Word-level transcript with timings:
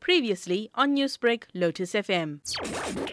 Previously 0.00 0.70
on 0.74 0.96
Newsbreak, 0.96 1.44
Lotus 1.54 1.92
FM. 1.92 2.40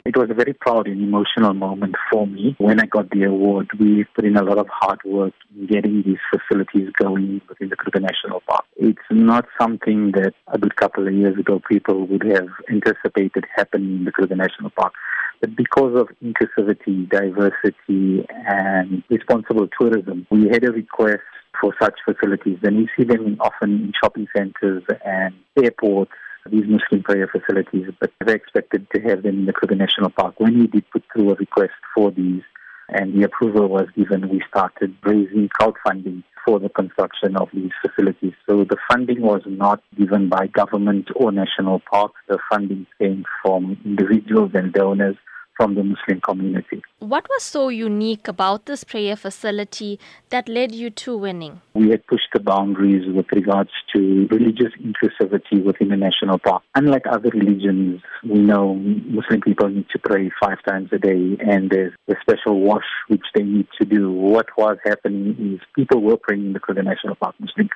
It 0.05 0.17
was 0.17 0.29
a 0.31 0.33
very 0.33 0.53
proud 0.53 0.87
and 0.87 1.01
emotional 1.01 1.53
moment 1.53 1.95
for 2.11 2.25
me 2.25 2.55
when 2.57 2.79
I 2.79 2.85
got 2.85 3.09
the 3.11 3.23
award. 3.23 3.69
We 3.79 4.05
put 4.15 4.25
in 4.25 4.37
a 4.37 4.41
lot 4.41 4.57
of 4.57 4.67
hard 4.71 4.99
work 5.05 5.33
in 5.55 5.67
getting 5.67 6.01
these 6.03 6.17
facilities 6.31 6.89
going 6.97 7.41
within 7.47 7.69
the 7.69 7.75
Kruger 7.75 7.99
National 7.99 8.41
Park. 8.47 8.65
It's 8.77 8.99
not 9.11 9.45
something 9.59 10.11
that 10.13 10.33
a 10.47 10.57
good 10.57 10.75
couple 10.75 11.07
of 11.07 11.13
years 11.13 11.37
ago 11.37 11.61
people 11.69 12.07
would 12.07 12.23
have 12.23 12.47
anticipated 12.69 13.45
happening 13.55 13.97
in 13.97 14.05
the 14.05 14.11
Kruger 14.11 14.35
National 14.35 14.69
Park. 14.71 14.93
But 15.41 15.55
because 15.55 15.95
of 15.95 16.07
inclusivity, 16.23 17.07
diversity, 17.09 18.25
and 18.47 19.03
responsible 19.09 19.67
tourism, 19.79 20.25
we 20.31 20.47
had 20.47 20.63
a 20.63 20.71
request 20.71 21.21
for 21.61 21.75
such 21.81 21.99
facilities. 22.05 22.57
And 22.63 22.77
we 22.77 22.89
see 22.97 23.03
them 23.03 23.37
often 23.39 23.71
in 23.71 23.93
shopping 24.01 24.27
centers 24.35 24.83
and 25.05 25.35
airports 25.61 26.11
these 26.51 26.65
Muslim 26.67 27.03
prayer 27.03 27.27
facilities, 27.27 27.87
but 27.99 28.11
they 28.25 28.33
expected 28.33 28.87
to 28.93 29.01
have 29.01 29.23
them 29.23 29.39
in 29.39 29.45
the 29.45 29.53
Kruger 29.53 29.75
National 29.75 30.09
Park. 30.09 30.39
When 30.39 30.59
we 30.59 30.67
did 30.67 30.89
put 30.91 31.03
through 31.13 31.31
a 31.31 31.35
request 31.35 31.73
for 31.93 32.11
these 32.11 32.41
and 32.89 33.13
the 33.13 33.23
approval 33.25 33.67
was 33.67 33.87
given, 33.95 34.29
we 34.29 34.41
started 34.47 34.95
raising 35.03 35.49
crowdfunding 35.49 36.23
for 36.45 36.59
the 36.59 36.69
construction 36.69 37.35
of 37.35 37.49
these 37.53 37.71
facilities. 37.81 38.33
So 38.49 38.63
the 38.63 38.77
funding 38.89 39.21
was 39.21 39.41
not 39.45 39.81
given 39.97 40.29
by 40.29 40.47
government 40.47 41.09
or 41.15 41.31
national 41.31 41.81
parks. 41.91 42.19
The 42.29 42.39
funding 42.49 42.87
came 42.99 43.25
from 43.43 43.77
individuals 43.83 44.51
and 44.53 44.71
donors 44.71 45.17
from 45.57 45.75
the 45.75 45.83
Muslim 45.83 46.21
community. 46.21 46.81
What 46.99 47.27
was 47.29 47.43
so 47.43 47.69
unique 47.69 48.27
about 48.27 48.65
this 48.65 48.83
prayer 48.83 49.15
facility 49.15 49.99
that 50.29 50.47
led 50.47 50.73
you 50.73 50.89
to 50.91 51.17
winning? 51.17 51.61
We 51.73 51.89
had 51.89 52.05
pushed 52.07 52.29
the 52.33 52.39
boundaries 52.39 53.03
with 53.13 53.25
regards 53.33 53.71
to 53.95 54.27
religious 54.31 54.73
inclusivity 54.81 55.63
within 55.63 55.89
the 55.89 55.97
national 55.97 56.39
park. 56.39 56.63
Unlike 56.75 57.07
other 57.09 57.29
religions, 57.29 58.01
we 58.23 58.39
know 58.39 58.75
Muslim 58.75 59.41
people 59.41 59.69
need 59.69 59.87
to 59.91 59.99
pray 59.99 60.31
five 60.41 60.57
times 60.67 60.89
a 60.91 60.99
day 60.99 61.37
and 61.39 61.69
there's 61.69 61.93
a 62.07 62.13
special 62.21 62.61
wash 62.61 62.85
which 63.07 63.25
they 63.35 63.43
need 63.43 63.67
to 63.79 63.85
do. 63.85 64.11
What 64.11 64.47
was 64.57 64.77
happening 64.85 65.55
is 65.55 65.59
people 65.75 66.01
were 66.01 66.17
praying 66.17 66.45
in 66.45 66.53
the 66.53 66.59
Kruger 66.59 66.83
National 66.83 67.15
Park, 67.15 67.35
Muslim 67.39 67.69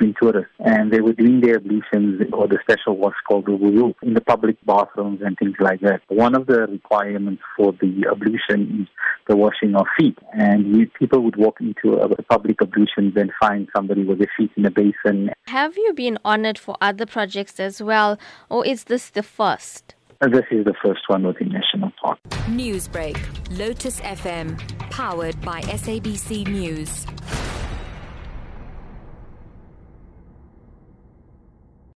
Muslim 0.00 0.14
tourists, 0.20 0.52
and 0.60 0.92
they 0.92 1.00
were 1.00 1.12
doing 1.12 1.40
their 1.40 1.56
ablutions 1.56 2.22
or 2.32 2.48
the 2.48 2.58
special 2.62 2.96
wash 2.96 3.14
called 3.28 3.46
the 3.46 3.52
wudu 3.52 3.94
in 4.02 4.14
the 4.14 4.20
public 4.20 4.56
bathrooms 4.64 5.20
and 5.22 5.36
things 5.38 5.56
like 5.60 5.80
that. 5.80 6.00
One 6.08 6.34
of 6.34 6.46
the 6.46 6.66
requirements 6.66 7.42
for 7.56 7.72
the 7.72 8.06
ablution 8.10 8.82
is 8.82 8.88
the 9.28 9.36
washing 9.36 9.74
of 9.74 9.86
feet, 9.98 10.18
and 10.32 10.76
you, 10.76 10.86
people 10.98 11.20
would 11.22 11.36
walk 11.36 11.60
into 11.60 11.98
a, 11.98 12.06
a 12.06 12.22
public 12.24 12.60
ablutions 12.60 13.14
and 13.16 13.30
find 13.40 13.68
somebody 13.74 14.04
with 14.04 14.18
their 14.18 14.30
feet 14.36 14.50
in 14.56 14.66
a 14.66 14.70
basin. 14.70 15.30
Have 15.46 15.76
you 15.76 15.92
been 15.94 16.18
honored 16.24 16.58
for 16.58 16.76
other 16.80 17.06
projects 17.06 17.60
as 17.60 17.82
well, 17.82 18.18
or 18.48 18.66
is 18.66 18.84
this 18.84 19.10
the 19.10 19.22
first? 19.22 19.94
This 20.20 20.44
is 20.50 20.66
the 20.66 20.74
first 20.84 21.00
one 21.06 21.26
within 21.26 21.48
National 21.48 21.90
Park. 22.02 22.18
Newsbreak, 22.48 23.16
Lotus 23.58 24.00
FM, 24.00 24.58
powered 24.90 25.40
by 25.40 25.62
SABC 25.62 26.46
News. 26.46 27.06